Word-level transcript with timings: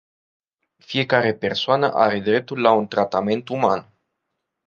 Fiecare 0.79 1.33
persoană 1.33 1.91
are 1.93 2.19
dreptul 2.19 2.61
la 2.61 2.71
un 2.71 2.87
tratament 2.87 3.49
uman. 3.49 3.93